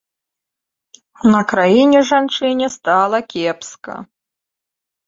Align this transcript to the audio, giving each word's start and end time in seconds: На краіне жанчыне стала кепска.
На 1.35 1.41
краіне 1.53 1.99
жанчыне 2.13 2.67
стала 2.79 3.17
кепска. 3.37 3.95